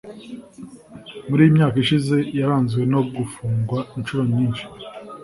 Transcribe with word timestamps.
muri 1.27 1.41
iyi 1.43 1.55
myaka 1.55 1.75
ishize 1.83 2.17
yaranzwe 2.39 2.81
no 2.93 3.01
gufungwa 3.15 3.79
inshuro 3.97 4.21
nyinshi 4.33 4.65